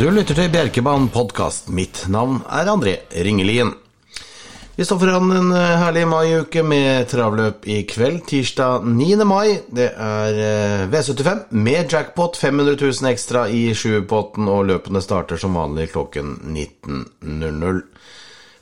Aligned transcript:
Du 0.00 0.06
lytter 0.08 0.32
til 0.32 0.48
Bjerkebanen 0.48 1.10
podkast. 1.12 1.66
Mitt 1.76 2.06
navn 2.08 2.38
er 2.48 2.70
André 2.72 2.94
Ringelien. 3.12 3.74
Vi 4.72 4.84
står 4.88 4.96
foran 5.02 5.34
en 5.36 5.50
eh, 5.52 5.74
herlig 5.76 6.06
maiuke 6.08 6.62
med 6.64 7.10
travløp 7.10 7.68
i 7.68 7.82
kveld, 7.84 8.22
tirsdag 8.30 8.86
9. 8.88 9.10
mai. 9.28 9.58
Det 9.68 9.90
er 9.90 10.40
eh, 10.46 10.86
V75 10.88 11.42
med 11.52 11.92
jackpot 11.92 12.40
500 12.40 12.78
000 12.80 13.10
ekstra 13.10 13.44
i 13.52 13.74
sjuerpotten, 13.76 14.48
og 14.48 14.70
løpene 14.70 15.04
starter 15.04 15.36
som 15.42 15.60
vanlig 15.60 15.90
klokken 15.92 16.32
19.00. 16.48 17.84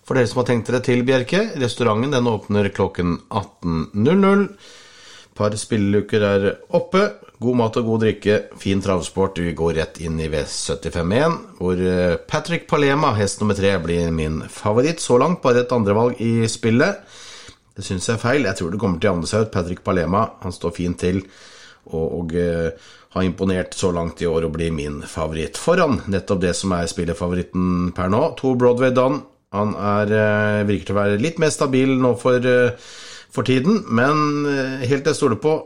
For 0.02 0.19
dere 0.19 0.33
som 0.33 0.43
har 0.43 0.51
tenkt 0.51 0.73
dere 0.73 0.83
til 0.91 1.07
Bjerke, 1.07 1.45
restauranten 1.62 2.19
den 2.19 2.33
åpner 2.34 2.66
klokken 2.75 3.20
18.00. 3.30 4.48
Par 5.39 5.55
spilleluker 5.55 6.25
er 6.27 6.46
oppe. 6.75 7.05
God 7.38 7.59
mat 7.60 7.77
og 7.79 7.87
god 7.87 8.02
drikke, 8.02 8.38
fin 8.59 8.83
transport. 8.83 9.38
Vi 9.38 9.55
går 9.55 9.77
rett 9.79 10.01
inn 10.02 10.19
i 10.19 10.27
V75-1, 10.33 11.37
hvor 11.60 11.79
eh, 11.79 12.16
Patrick 12.27 12.66
Palema, 12.70 13.12
hest 13.15 13.38
nummer 13.38 13.55
tre, 13.55 13.77
blir 13.79 14.10
min 14.10 14.41
favoritt 14.51 14.98
så 15.01 15.20
langt. 15.23 15.38
Bare 15.45 15.62
et 15.62 15.74
andrevalg 15.74 16.19
i 16.19 16.48
spillet. 16.51 17.06
Det 17.79 17.87
syns 17.87 18.10
jeg 18.10 18.19
er 18.19 18.24
feil. 18.24 18.51
Jeg 18.51 18.59
tror 18.59 18.74
det 18.74 18.82
kommer 18.82 18.98
til 18.98 19.12
å 19.12 19.15
jevne 19.15 19.30
seg 19.30 19.46
ut. 19.46 19.55
Patrick 19.55 19.84
Palema 19.87 20.27
han 20.43 20.55
står 20.55 20.74
fint 20.74 20.98
til 21.06 21.23
og, 21.88 22.07
og 22.18 22.34
har 23.15 23.23
imponert 23.24 23.74
så 23.74 23.91
langt 23.95 24.20
i 24.23 24.29
år 24.29 24.46
og 24.48 24.55
blir 24.57 24.73
min 24.74 25.01
favoritt. 25.09 25.59
Foran 25.60 26.02
nettopp 26.12 26.43
det 26.43 26.55
som 26.59 26.74
er 26.77 26.88
spillefavoritten 26.91 27.93
per 27.96 28.10
nå, 28.12 28.23
to 28.41 28.55
Broadway 28.59 28.93
Don. 28.95 29.23
Han 29.57 29.73
er, 29.80 30.10
uh, 30.12 30.66
virker 30.68 30.91
til 30.91 30.96
å 30.96 31.01
være 31.01 31.20
litt 31.23 31.38
mer 31.41 31.52
stabil 31.55 31.95
nå 32.02 32.12
for, 32.20 32.45
uh, 32.45 32.91
for 33.32 33.46
tiden, 33.46 33.82
men 33.88 34.46
helt 34.82 35.05
til 35.05 35.12
jeg 35.12 35.18
stoler 35.18 35.41
på 35.42 35.59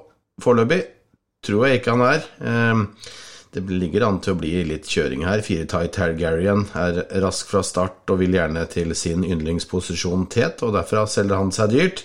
foreløpig 0.42 0.82
tror 1.42 1.66
jeg 1.66 1.80
ikke 1.80 1.96
han 1.96 2.06
er. 2.06 2.26
Ehm, 2.46 2.86
det 3.52 3.62
ligger 3.68 4.06
an 4.06 4.20
til 4.24 4.34
å 4.34 4.40
bli 4.40 4.54
litt 4.64 4.88
kjøring 4.88 5.26
her. 5.26 5.42
Fire 5.44 5.66
Tight 5.68 5.92
Targaryen 5.96 6.64
er 6.78 7.02
rask 7.20 7.50
fra 7.50 7.60
start 7.66 8.08
og 8.12 8.22
vil 8.22 8.38
gjerne 8.38 8.64
til 8.72 8.94
sin 8.96 9.26
yndlingsposisjon 9.26 10.28
tet, 10.32 10.62
og 10.64 10.76
derfra 10.78 11.04
selger 11.10 11.36
han 11.42 11.52
seg 11.52 11.74
dyrt. 11.74 12.04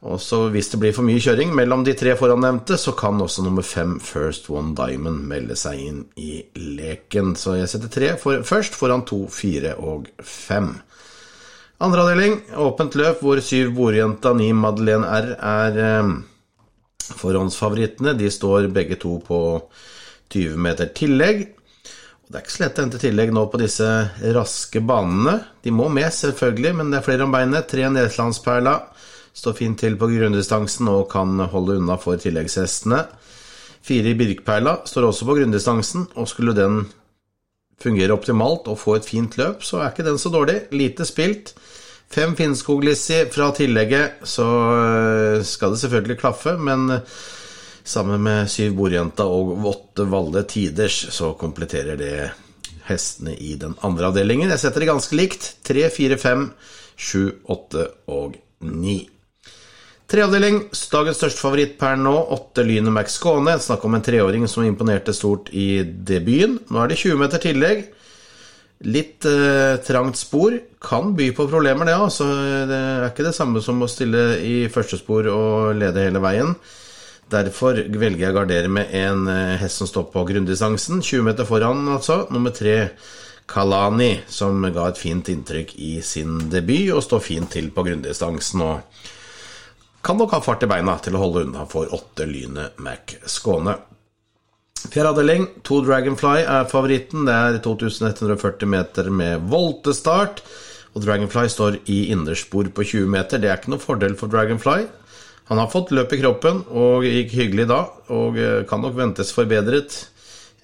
Og 0.00 0.16
så 0.16 0.48
Hvis 0.48 0.70
det 0.72 0.78
blir 0.80 0.94
for 0.96 1.04
mye 1.04 1.20
kjøring 1.20 1.52
mellom 1.52 1.84
de 1.84 1.92
tre 1.92 2.14
forannevnte, 2.16 2.78
så 2.80 2.94
kan 2.96 3.20
også 3.20 3.42
nummer 3.44 3.62
fem 3.62 3.98
First 4.00 4.48
One 4.48 4.72
Diamond 4.74 5.26
melde 5.28 5.56
seg 5.60 5.76
inn 5.76 6.06
i 6.16 6.40
leken. 6.56 7.34
Så 7.36 7.58
jeg 7.58 7.68
setter 7.68 7.92
tre 7.92 8.16
for, 8.16 8.40
først 8.40 8.72
foran 8.72 9.04
to, 9.04 9.26
fire 9.28 9.74
og 9.76 10.08
fem. 10.24 10.78
Andre 11.80 12.02
avdeling, 12.04 12.34
åpent 12.60 12.96
løp 13.00 13.22
hvor 13.24 13.40
syv 13.40 13.70
bordjenta 13.72 14.34
Ni 14.36 14.50
Madeleine 14.52 15.06
R 15.08 15.30
er 15.32 15.78
eh, 15.80 16.10
Forhåndsfavorittene 17.16 18.12
de 18.18 18.28
står 18.30 18.68
begge 18.74 18.98
to 19.00 19.14
på 19.24 19.38
20 20.30 20.60
meter 20.60 20.90
tillegg. 20.92 21.40
Og 22.20 22.28
Det 22.28 22.36
er 22.36 22.44
ikke 22.44 22.54
så 22.54 22.62
lett 22.66 22.76
å 22.78 22.84
hente 22.84 23.00
tillegg 23.00 23.32
nå 23.32 23.46
på 23.48 23.62
disse 23.62 23.88
raske 24.36 24.84
banene. 24.84 25.38
De 25.64 25.72
må 25.72 25.88
med, 25.88 26.12
selvfølgelig, 26.14 26.74
men 26.76 26.92
det 26.92 27.00
er 27.00 27.08
flere 27.08 27.24
om 27.24 27.32
beinet. 27.32 27.66
Tre 27.72 27.88
Nederlandsperla 27.88 28.76
står 29.40 29.56
fint 29.56 29.80
til 29.80 29.96
på 29.96 30.10
grunndistansen 30.12 30.92
og 30.92 31.08
kan 31.10 31.40
holde 31.48 31.80
unna 31.80 31.96
for 32.02 32.20
tilleggshestene. 32.20 33.00
Fire 33.80 34.12
Birkperla 34.20 34.82
står 34.84 35.08
også 35.08 35.26
på 35.26 35.40
grunndistansen, 35.40 36.10
og 36.12 36.28
skulle 36.28 36.52
den 36.54 36.82
fungere 37.80 38.14
optimalt 38.14 38.68
og 38.70 38.78
få 38.80 38.98
et 38.98 39.08
fint 39.08 39.36
løp, 39.40 39.64
så 39.64 39.80
er 39.80 39.92
ikke 39.92 40.06
den 40.06 40.20
så 40.20 40.32
dårlig. 40.32 40.60
Lite 40.74 41.06
spilt. 41.08 41.54
Fem 42.10 42.34
Finnskog-Lissi 42.36 43.22
fra 43.30 43.52
tillegget, 43.54 44.24
så 44.26 44.46
øh, 44.74 45.44
skal 45.46 45.70
det 45.70 45.78
selvfølgelig 45.84 46.18
klaffe, 46.18 46.56
men 46.58 46.90
øh, 46.90 47.04
sammen 47.84 48.22
med 48.22 48.48
syv 48.50 48.74
Bordjenta 48.76 49.22
og 49.22 49.64
åtte 49.70 50.08
Valle 50.10 50.42
Tiders, 50.42 51.06
så 51.14 51.32
kompletterer 51.38 51.96
det 52.00 52.14
hestene 52.88 53.36
i 53.36 53.54
den 53.60 53.76
andre 53.86 54.10
avdelingen. 54.10 54.50
Jeg 54.50 54.58
setter 54.58 54.82
det 54.82 54.90
ganske 54.90 55.16
likt. 55.16 55.46
Tre, 55.66 55.86
fire, 55.94 56.18
fem, 56.18 56.48
sju, 56.98 57.30
åtte 57.46 57.86
og 58.10 58.34
ni. 58.66 58.98
Treavdeling, 60.10 60.64
dagens 60.90 61.20
største 61.20 61.38
favoritt 61.38 61.76
per 61.78 61.94
nå, 61.94 62.10
åtte 62.34 62.64
og 62.64 62.88
Max 62.90 63.14
Skåne. 63.14 63.52
Snakk 63.62 63.84
om 63.86 63.94
en 63.94 64.02
treåring 64.02 64.42
som 64.50 64.64
imponerte 64.66 65.12
stort 65.14 65.52
i 65.54 65.84
debuten. 65.84 66.56
Nå 66.66 66.80
er 66.82 66.90
det 66.90 66.96
20 66.98 67.20
meter 67.20 67.38
tillegg. 67.38 67.84
Litt 68.90 69.26
eh, 69.28 69.76
trangt 69.86 70.18
spor 70.18 70.56
kan 70.82 71.12
by 71.14 71.28
på 71.36 71.46
problemer, 71.52 71.86
det. 71.86 71.94
Altså, 71.94 72.26
det 72.66 72.80
er 72.80 73.06
ikke 73.06 73.28
det 73.28 73.36
samme 73.36 73.62
som 73.62 73.78
å 73.78 73.88
stille 73.92 74.24
i 74.42 74.56
første 74.72 74.98
spor 74.98 75.28
og 75.30 75.78
lede 75.78 76.08
hele 76.08 76.24
veien. 76.24 76.56
Derfor 77.30 77.78
velger 77.78 78.24
jeg 78.24 78.34
å 78.34 78.38
gardere 78.40 78.72
med 78.80 78.90
en 78.90 79.30
eh, 79.30 79.54
hest 79.62 79.78
som 79.78 79.92
står 79.92 80.08
på 80.10 80.26
grunndistansen. 80.32 81.04
20 81.06 81.28
meter 81.28 81.46
foran, 81.46 81.86
altså. 81.94 82.24
Nummer 82.34 82.50
tre 82.56 82.96
Kalani, 83.46 84.24
som 84.26 84.58
ga 84.74 84.90
et 84.90 84.98
fint 84.98 85.30
inntrykk 85.30 85.76
i 85.78 85.94
sin 86.02 86.48
debut 86.50 86.96
og 86.96 87.06
står 87.06 87.26
fint 87.30 87.54
til 87.54 87.70
på 87.70 87.86
grunndistansen. 87.86 88.66
Og 88.66 89.16
kan 90.02 90.18
nok 90.18 90.32
ha 90.36 90.40
fart 90.44 90.64
i 90.64 90.68
beina 90.70 90.96
til 91.02 91.16
å 91.16 91.22
holde 91.22 91.44
unna 91.46 91.66
for 91.68 91.90
åtte 91.94 92.26
Lynet 92.28 92.80
Mac 92.82 93.16
Skåne. 93.28 93.76
Fjerde 94.80 95.10
avdeling, 95.12 95.46
to 95.66 95.82
Dragonfly 95.84 96.46
er 96.48 96.68
favoritten. 96.70 97.26
Det 97.28 97.34
er 97.36 97.58
2140 97.64 98.70
meter 98.70 99.10
med 99.12 99.44
voltestart. 99.52 100.40
Og 100.94 101.04
Dragonfly 101.04 101.50
står 101.52 101.76
i 101.92 102.00
innerspor 102.14 102.70
på 102.74 102.86
20 102.94 103.12
meter. 103.12 103.42
Det 103.42 103.50
er 103.50 103.60
ikke 103.60 103.74
noe 103.74 103.82
fordel 103.82 104.16
for 104.18 104.32
Dragonfly. 104.32 104.88
Han 105.50 105.58
har 105.58 105.70
fått 105.70 105.92
løp 105.94 106.12
i 106.14 106.20
kroppen 106.20 106.62
og 106.70 107.04
gikk 107.04 107.34
hyggelig 107.34 107.66
da, 107.70 107.80
og 108.14 108.38
eh, 108.38 108.60
kan 108.70 108.82
nok 108.84 108.94
ventes 108.96 109.32
forbedret. 109.34 109.96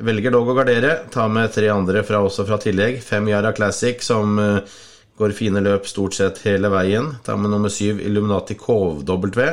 Velger 0.07 0.35
dog 0.35 0.49
å 0.53 0.55
gardere. 0.57 0.93
Ta 1.13 1.27
med 1.33 1.53
tre 1.55 1.69
andre 1.73 2.03
fra, 2.07 2.21
også 2.23 2.47
fra 2.47 2.59
tillegg. 2.63 3.01
Fem 3.05 3.27
Yara 3.33 3.53
Classic, 3.57 3.99
som 4.05 4.39
eh, 4.39 4.77
går 5.17 5.37
fine 5.37 5.63
løp 5.65 5.89
stort 5.89 6.17
sett 6.17 6.43
hele 6.45 6.71
veien. 6.73 7.15
Tar 7.25 7.39
med 7.41 7.53
nummer 7.53 7.73
syv 7.73 8.01
Illuminati 8.05 8.57
KW, 8.61 9.51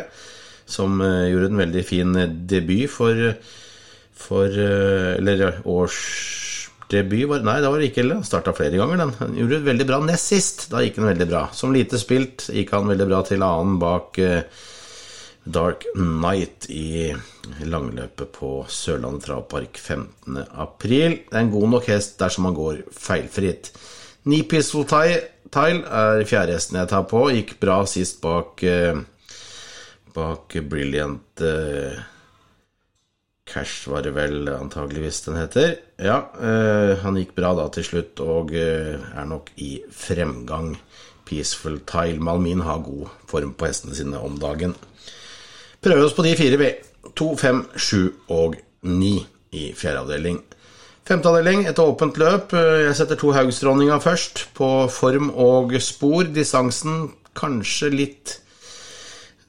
som 0.65 1.01
eh, 1.01 1.29
gjorde 1.31 1.51
en 1.51 1.61
veldig 1.65 1.85
fin 1.87 2.17
debut 2.47 2.91
for 2.91 3.35
for 4.23 4.47
eh, 4.47 5.15
Eller 5.17 5.61
årsdebut 5.65 7.29
var 7.29 7.45
Nei, 7.45 7.59
det 7.61 7.71
var 7.71 7.81
det 7.81 7.89
ikke 7.89 8.03
heller. 8.03 8.21
Starta 8.27 8.53
flere 8.55 8.77
ganger, 8.79 9.01
den. 9.01 9.15
Han 9.19 9.39
gjorde 9.39 9.57
det 9.57 9.69
veldig 9.71 9.89
bra 9.89 9.99
nest 10.05 10.33
sist. 10.33 10.67
Da 10.71 10.83
gikk 10.83 10.99
den 10.99 11.09
veldig 11.09 11.29
bra. 11.31 11.47
Som 11.55 11.73
lite 11.75 11.99
spilt 12.01 12.47
gikk 12.53 12.75
han 12.75 12.91
veldig 12.91 13.09
bra 13.09 13.23
til 13.27 13.45
annen 13.45 13.79
bak 13.81 14.21
eh, 14.21 14.69
Dark 15.43 15.87
Night 15.99 16.69
i 16.71 17.11
langløpet 17.67 18.31
på 18.37 18.51
Sørlandet 18.71 19.25
Travpark 19.27 19.79
15. 19.81 20.37
april. 20.53 21.17
Det 21.27 21.35
er 21.35 21.41
en 21.43 21.51
god 21.51 21.73
nok 21.73 21.89
hest 21.91 22.15
dersom 22.21 22.47
han 22.47 22.55
går 22.55 22.85
feilfritt. 22.95 23.73
Ni 24.31 24.45
Pistol 24.47 24.85
Tile 25.53 25.85
er 25.85 26.25
fjerdehesten 26.27 26.79
jeg 26.81 26.91
tar 26.91 27.05
på. 27.09 27.27
Gikk 27.33 27.59
bra 27.61 27.83
sist 27.89 28.21
bak, 28.23 28.63
eh, 28.65 28.97
bak 30.15 30.57
Brilliant 30.69 31.45
Cash 33.45 33.89
var 33.91 34.01
det 34.01 34.13
vel 34.15 34.47
antageligvis 34.49 35.21
den 35.25 35.37
heter. 35.37 35.75
Ja, 35.99 36.17
eh, 36.39 36.95
han 37.03 37.17
gikk 37.19 37.35
bra 37.35 37.51
da 37.57 37.67
til 37.75 37.85
slutt, 37.85 38.21
og 38.23 38.53
eh, 38.55 38.95
er 38.95 39.27
nok 39.29 39.51
i 39.61 39.75
fremgang. 39.91 40.73
Peaceful 41.27 41.77
Tile. 41.87 42.19
Malmin 42.23 42.63
har 42.65 42.81
god 42.83 43.11
form 43.29 43.53
på 43.55 43.67
hestene 43.69 43.95
sine 43.95 44.19
om 44.19 44.39
dagen. 44.39 44.73
Prøver 45.83 46.07
oss 46.07 46.15
på 46.15 46.25
de 46.25 46.33
fire, 46.39 46.59
vi. 46.59 46.71
To, 47.15 47.33
fem, 47.39 47.61
sju 47.75 48.09
og 48.31 48.57
ni 48.87 49.15
i 49.55 49.69
fjerde 49.77 50.03
avdeling. 50.03 50.41
Femte 51.03 51.27
avdeling, 51.27 51.65
et 51.67 51.79
åpent 51.83 52.15
løp. 52.15 52.53
Eh, 52.55 52.85
jeg 52.85 52.95
setter 52.95 53.19
to 53.19 53.33
Haugsdronninga 53.35 53.97
først, 53.99 54.45
på 54.55 54.69
form 54.87 55.33
og 55.35 55.75
spor. 55.83 56.29
Distansen 56.31 57.11
kanskje 57.35 57.91
litt 57.91 58.39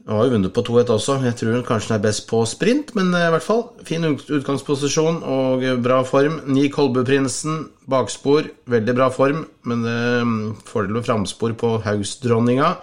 Jeg 0.04 0.12
har 0.12 0.26
jo 0.26 0.32
vunnet 0.34 0.52
på 0.52 0.60
2-1 0.66 0.90
også. 0.92 1.14
Jeg 1.24 1.36
tror 1.40 1.62
kanskje 1.64 1.88
den 1.88 1.96
er 1.96 2.02
best 2.04 2.26
på 2.28 2.42
sprint, 2.44 2.90
men 2.98 3.14
eh, 3.14 3.28
i 3.28 3.30
hvert 3.32 3.46
fall 3.46 3.62
fin 3.86 4.04
utgangsposisjon 4.04 5.22
og 5.22 5.62
bra 5.80 6.02
form. 6.04 6.40
Ni 6.50 6.66
Kolbuprinsen, 6.74 7.70
bakspor, 7.86 8.50
veldig 8.66 8.98
bra 8.98 9.08
form, 9.14 9.46
men 9.62 9.86
eh, 9.88 10.34
fordel 10.66 10.98
med 10.98 11.06
framspor 11.06 11.54
på 11.56 11.76
Hausdronninga. 11.86 12.74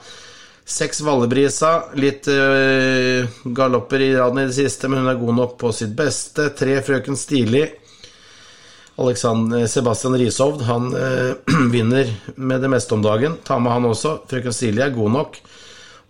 Seks 0.72 1.02
Vallebrisa, 1.04 1.92
litt 2.00 2.30
øh, 2.32 3.28
galopper 3.52 4.00
i 4.00 4.14
raden 4.16 4.40
i 4.40 4.48
det 4.48 4.56
siste, 4.56 4.88
men 4.88 5.04
hun 5.04 5.12
er 5.12 5.20
god 5.20 5.38
nok 5.44 5.56
på 5.60 5.76
sitt 5.76 5.92
beste. 5.98 6.54
Tre 6.56 6.80
Frøken 6.86 7.20
Stilig. 7.20 7.68
Alexander 9.02 9.68
Sebastian 9.68 10.18
Rishovd 10.18 10.62
han 10.68 10.94
eh, 10.96 11.34
vinner 11.72 12.12
med 12.36 12.62
det 12.62 12.70
meste 12.72 12.94
om 12.94 13.02
dagen. 13.02 13.38
Ta 13.44 13.60
med 13.60 13.74
han 13.74 13.90
også. 13.90 14.20
Frøken 14.30 14.56
Silje 14.56 14.86
er 14.86 14.96
god 14.96 15.16
nok. 15.16 15.42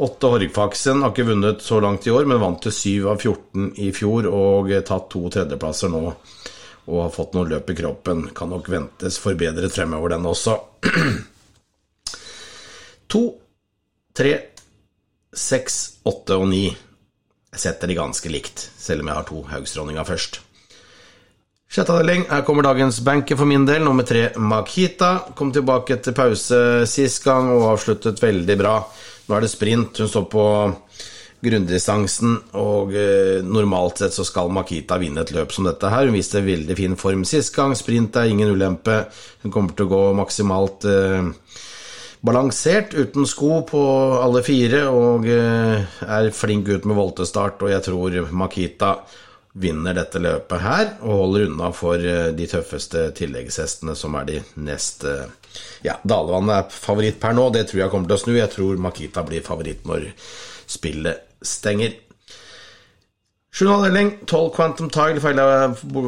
Åtte 0.01 0.31
Horgfaksen 0.33 1.03
har 1.03 1.13
ikke 1.13 1.27
vunnet 1.27 1.61
så 1.61 1.77
langt 1.83 2.07
i 2.07 2.11
år, 2.11 2.25
men 2.25 2.41
vant 2.41 2.61
til 2.63 2.73
7 2.73 3.09
av 3.11 3.21
14 3.21 3.67
i 3.85 3.91
fjor 3.93 4.25
og 4.31 4.71
tatt 4.87 5.11
to 5.13 5.27
tredjeplasser 5.29 5.91
nå. 5.93 6.01
Og 6.89 7.03
har 7.03 7.13
fått 7.13 7.35
noen 7.37 7.51
løp 7.51 7.69
i 7.69 7.77
kroppen. 7.77 8.23
Kan 8.35 8.49
nok 8.49 8.69
ventes 8.73 9.19
forbedret 9.21 9.75
fremover, 9.75 10.15
den 10.15 10.25
også. 10.25 10.57
to, 13.13 13.21
tre, 14.17 14.33
seks, 15.31 15.81
åtte 16.09 16.39
og 16.41 16.49
ni. 16.49 16.65
Jeg 17.51 17.67
setter 17.67 17.91
de 17.91 17.99
ganske 17.99 18.33
likt, 18.33 18.71
selv 18.79 19.03
om 19.03 19.11
jeg 19.11 19.19
har 19.19 19.29
to 19.29 19.43
Haugsdronninga 19.53 20.07
først. 20.07 20.41
Sjette 21.71 21.95
her 21.95 22.41
kommer 22.43 22.65
dagens 22.67 22.97
banker 22.99 23.37
for 23.39 23.47
min 23.47 23.63
del. 23.63 23.85
Nummer 23.85 24.03
tre 24.03 24.25
Makita. 24.35 25.31
Kom 25.39 25.53
tilbake 25.55 25.95
etter 25.95 26.11
pause 26.11 26.57
sist 26.83 27.23
gang 27.23 27.47
og 27.53 27.69
avsluttet 27.69 28.19
veldig 28.19 28.57
bra. 28.59 28.73
Nå 29.29 29.37
er 29.37 29.45
det 29.45 29.51
sprint. 29.53 30.01
Hun 30.03 30.09
står 30.11 30.25
på 30.33 30.43
grunndistansen, 31.41 32.35
og 32.59 32.91
eh, 32.91 33.39
normalt 33.47 34.03
sett 34.03 34.17
så 34.17 34.27
skal 34.27 34.51
Makita 34.51 34.99
vinne 34.99 35.23
et 35.23 35.31
løp 35.31 35.55
som 35.55 35.69
dette 35.69 35.93
her. 35.93 36.11
Hun 36.11 36.19
viste 36.19 36.43
veldig 36.43 36.75
fin 36.75 36.99
form 36.99 37.23
sist 37.23 37.55
gang. 37.55 37.71
Sprint 37.79 38.19
er 38.19 38.27
ingen 38.33 38.51
ulempe. 38.51 39.05
Hun 39.45 39.55
kommer 39.55 39.71
til 39.71 39.87
å 39.87 39.93
gå 39.95 40.03
maksimalt 40.19 40.91
eh, 40.91 41.31
balansert, 42.19 42.99
uten 42.99 43.23
sko 43.23 43.63
på 43.71 43.87
alle 44.19 44.43
fire, 44.43 44.83
og 44.91 45.31
eh, 45.31 45.87
er 46.03 46.31
flink 46.35 46.67
ut 46.67 46.83
med 46.83 46.99
voltestart, 46.99 47.63
og 47.63 47.71
jeg 47.71 47.87
tror 47.87 48.19
Makita 48.43 48.97
vinner 49.53 49.95
dette 49.97 50.19
løpet 50.21 50.63
her 50.63 50.85
og 51.01 51.17
holder 51.25 51.49
unna 51.49 51.71
for 51.75 51.99
eh, 51.99 52.29
de 52.35 52.47
tøffeste 52.47 53.09
tilleggshestene, 53.17 53.95
som 53.99 54.15
er 54.19 54.29
de 54.29 54.37
neste 54.63 55.17
Ja, 55.83 55.97
Dalevann 56.07 56.51
er 56.53 56.69
favoritt 56.71 57.19
per 57.19 57.35
nå, 57.35 57.49
det 57.51 57.65
tror 57.69 57.83
jeg 57.83 57.91
kommer 57.91 58.07
til 58.07 58.19
å 58.19 58.23
snu. 58.23 58.31
Jeg 58.37 58.53
tror 58.53 58.79
Makita 58.79 59.25
blir 59.27 59.43
favoritt 59.43 59.83
når 59.89 60.07
spillet 60.71 61.27
stenger. 61.43 61.97
Journaldeling, 63.51 64.13
avdeling, 64.13 64.27
12 64.31 64.51
Quantum 64.55 64.89
Tile 64.95 65.19
feila 65.19 65.45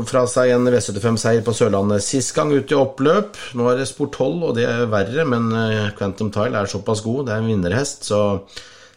fra 0.08 0.22
seg 0.32 0.54
en 0.54 0.70
V75-seier 0.72 1.42
på 1.44 1.52
Sørlandet 1.52 2.06
sist 2.06 2.32
gang 2.38 2.54
ut 2.56 2.72
i 2.72 2.78
oppløp. 2.80 3.36
Nå 3.60 3.68
er 3.68 3.82
det 3.82 3.90
spor 3.90 4.08
12, 4.08 4.38
og 4.48 4.54
det 4.56 4.64
er 4.70 4.86
verre, 4.88 5.26
men 5.28 5.50
eh, 5.60 5.90
Quantum 5.98 6.32
Tile 6.32 6.62
er 6.62 6.72
såpass 6.72 7.04
god. 7.04 7.26
Det 7.28 7.36
er 7.36 7.44
en 7.44 7.52
vinnerhest, 7.52 8.08
så 8.08 8.22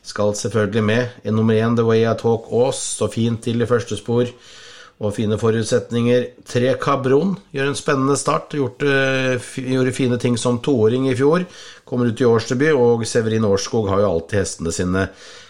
skal 0.07 0.37
selvfølgelig 0.39 0.85
med. 0.87 1.19
I 1.25 1.35
nummer 1.35 1.55
én 1.59 1.77
The 1.77 1.85
Way 1.87 2.05
I 2.07 2.15
Talk 2.19 2.47
Aas 2.55 2.83
står 2.97 3.13
fint 3.15 3.43
til 3.47 3.63
i 3.63 3.69
første 3.69 3.99
spor 3.99 4.31
og 4.97 5.13
fine 5.13 5.37
forutsetninger. 5.37 6.29
Tre 6.49 6.73
Cabron 6.81 7.35
gjør 7.53 7.73
en 7.73 7.79
spennende 7.79 8.17
start. 8.17 8.55
Gjort, 8.57 8.87
uh, 8.87 9.51
gjorde 9.61 9.97
fine 9.97 10.19
ting 10.23 10.39
som 10.41 10.61
toåring 10.65 11.11
i 11.11 11.17
fjor. 11.19 11.45
Kommer 11.85 12.09
ut 12.09 12.23
i 12.23 12.29
årsdebut, 12.29 12.73
og 12.79 13.05
Severin 13.09 13.45
Årskog 13.45 13.91
har 13.93 14.05
jo 14.05 14.15
alltid 14.15 14.41
hestene 14.41 14.73
sine 14.73 15.09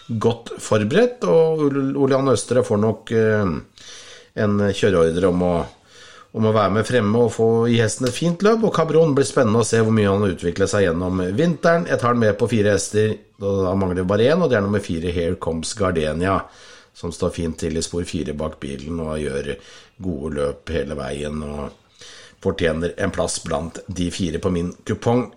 godt 0.09 0.51
forberedt. 0.63 1.23
Og 1.29 1.63
Olian 1.95 2.33
Østre 2.33 2.65
får 2.67 2.83
nok 2.83 3.15
uh, 3.15 3.55
en 4.37 4.61
kjøreordre 4.73 5.31
om 5.31 5.47
å 5.47 5.55
om 6.37 6.47
å 6.49 6.53
være 6.55 6.73
med 6.77 6.87
fremme 6.87 7.23
og 7.25 7.33
få 7.35 7.47
gi 7.71 7.79
hesten 7.81 8.07
et 8.07 8.15
fint 8.15 8.43
løp. 8.45 8.65
Og 8.67 8.73
Cabron 8.75 9.15
blir 9.17 9.27
spennende 9.27 9.63
å 9.63 9.67
se 9.67 9.81
hvor 9.81 9.95
mye 9.95 10.09
han 10.09 10.23
har 10.23 10.35
utviklet 10.35 10.71
seg 10.71 10.85
gjennom 10.85 11.23
vinteren. 11.37 11.87
Jeg 11.89 12.01
tar 12.01 12.15
den 12.15 12.23
med 12.23 12.37
på 12.39 12.49
fire 12.51 12.75
hester, 12.75 13.15
da 13.41 13.73
mangler 13.77 14.01
vi 14.01 14.07
bare 14.13 14.29
én, 14.31 14.43
og 14.43 14.51
det 14.51 14.59
er 14.59 14.65
nummer 14.65 14.83
fire 14.83 15.11
Here 15.13 15.39
Comes 15.41 15.73
Gardenia, 15.77 16.37
som 16.97 17.13
står 17.13 17.33
fint 17.35 17.59
til 17.61 17.77
i 17.77 17.83
spor 17.85 18.05
fire 18.09 18.33
bak 18.37 18.57
bilen 18.61 19.01
og 19.03 19.19
gjør 19.21 19.51
gode 20.01 20.33
løp 20.37 20.71
hele 20.73 20.97
veien 20.97 21.43
og 21.45 21.67
fortjener 22.43 22.93
en 23.01 23.13
plass 23.13 23.39
blant 23.45 23.81
de 23.87 24.09
fire 24.13 24.41
på 24.41 24.53
min 24.53 24.71
kupong. 24.85 25.27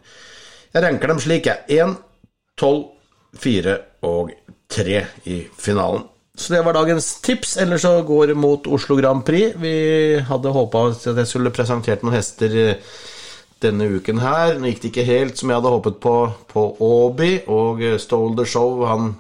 Jeg 0.71 0.85
ranker 0.85 1.11
dem 1.11 1.21
slik, 1.21 1.49
jeg. 1.49 1.81
Én, 1.81 1.97
tolv, 2.61 2.91
fire 3.41 3.79
og 4.07 4.33
tre 4.71 5.05
i 5.27 5.43
finalen. 5.59 6.05
Så 6.35 6.53
det 6.55 6.63
var 6.65 6.77
dagens 6.77 7.21
tips. 7.21 7.57
Ellers 7.57 7.83
så 7.83 8.03
går 8.07 8.33
det 8.33 8.35
mot 8.39 8.67
Oslo 8.67 8.97
Grand 8.97 9.25
Prix. 9.27 9.57
Vi 9.61 9.75
hadde 10.29 10.55
håpa 10.55 10.87
at 10.91 11.07
jeg 11.11 11.29
skulle 11.29 11.53
presentert 11.55 12.05
noen 12.05 12.17
hester 12.17 12.55
eh, 12.57 12.93
denne 13.61 13.89
uken 13.99 14.23
her. 14.23 14.57
Nå 14.59 14.71
gikk 14.71 14.85
det 14.85 14.93
ikke 14.93 15.09
helt 15.09 15.41
som 15.41 15.51
jeg 15.51 15.61
hadde 15.61 15.75
håpet 15.75 16.01
på 16.03 16.17
på 16.51 16.67
Åby, 16.87 17.33
og 17.53 17.83
eh, 17.85 17.99
Stole 18.01 18.39
the 18.39 18.47
Show 18.49 18.85
han 18.89 19.13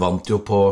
vant 0.00 0.28
jo 0.30 0.42
på, 0.46 0.62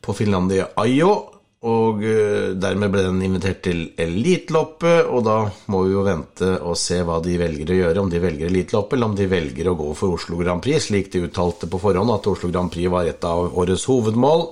på 0.00 0.16
Finlandia 0.16 0.70
Ayo. 0.80 1.33
Og 1.64 2.02
eh, 2.04 2.50
dermed 2.60 2.92
ble 2.92 3.06
den 3.06 3.22
invitert 3.24 3.62
til 3.64 3.86
Eliteloppet, 3.96 5.06
og 5.08 5.24
da 5.24 5.38
må 5.72 5.84
vi 5.86 5.94
jo 5.94 6.02
vente 6.04 6.50
og 6.60 6.76
se 6.76 6.98
hva 7.06 7.22
de 7.24 7.38
velger 7.40 7.72
å 7.72 7.78
gjøre. 7.78 8.02
Om 8.02 8.12
de 8.12 8.20
velger 8.20 8.50
Eliteloppet, 8.50 8.98
eller 8.98 9.12
om 9.12 9.16
de 9.16 9.28
velger 9.30 9.70
å 9.70 9.76
gå 9.78 9.88
for 9.96 10.18
Oslo 10.18 10.36
Grand 10.42 10.60
Prix, 10.64 10.90
slik 10.90 11.08
de 11.14 11.24
uttalte 11.24 11.70
på 11.70 11.80
forhånd 11.80 12.12
at 12.12 12.28
Oslo 12.28 12.52
Grand 12.52 12.72
Prix 12.72 12.92
var 12.92 13.08
et 13.08 13.24
av 13.28 13.56
årets 13.56 13.86
hovedmål. 13.88 14.48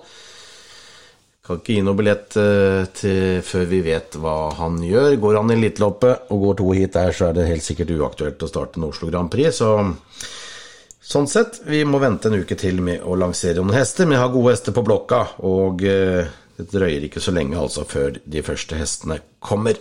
Kan 1.42 1.58
ikke 1.58 1.76
gi 1.76 1.84
noe 1.84 1.98
billett 1.98 2.36
eh, 2.40 2.88
til 2.96 3.40
før 3.44 3.68
vi 3.68 3.84
vet 3.84 4.16
hva 4.22 4.36
han 4.56 4.80
gjør. 4.86 5.18
Går 5.20 5.40
han 5.42 5.52
Eliteloppet 5.52 6.32
og 6.32 6.44
går 6.46 6.60
to 6.62 6.72
hit 6.78 6.96
der, 6.96 7.12
så 7.12 7.28
er 7.28 7.36
det 7.36 7.48
helt 7.50 7.66
sikkert 7.66 7.92
uaktuelt 7.92 8.46
å 8.46 8.48
starte 8.48 8.80
en 8.80 8.88
Oslo 8.88 9.12
Grand 9.12 9.28
Prix. 9.28 9.60
Så 9.60 9.74
sånn 11.12 11.28
sett, 11.28 11.60
vi 11.68 11.84
må 11.84 12.00
vente 12.00 12.32
en 12.32 12.40
uke 12.40 12.56
til 12.56 12.80
med 12.80 13.04
å 13.04 13.20
lansere 13.20 13.60
noen 13.60 13.76
hester. 13.76 14.08
Men 14.08 14.16
jeg 14.16 14.24
har 14.24 14.32
gode 14.38 14.54
hester 14.54 14.72
på 14.72 14.86
blokka, 14.86 15.26
og 15.44 15.84
eh, 15.84 16.38
det 16.58 16.68
drøyer 16.72 17.06
ikke 17.06 17.22
så 17.22 17.34
lenge 17.34 17.58
altså 17.58 17.86
før 17.88 18.18
de 18.24 18.42
første 18.44 18.78
hestene 18.78 19.20
kommer. 19.42 19.78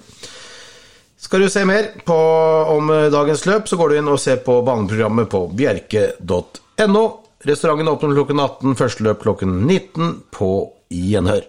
Skal 1.22 1.44
du 1.44 1.52
se 1.54 1.62
mer 1.70 1.92
på, 2.06 2.18
om 2.74 2.90
dagens 3.14 3.46
løp, 3.46 3.68
så 3.70 3.78
går 3.78 3.92
du 3.92 4.00
inn 4.00 4.10
og 4.10 4.22
ser 4.22 4.42
på 4.46 4.58
baneprogrammet 4.66 5.30
på 5.30 5.44
bjerke.no. 5.54 7.04
Restauranten 7.46 7.90
åpner 7.92 8.18
klokken 8.18 8.42
18, 8.42 8.78
første 8.80 9.06
løp 9.06 9.22
klokken 9.22 9.60
19 9.68 10.16
på 10.34 10.52
Gjenhør. 10.92 11.46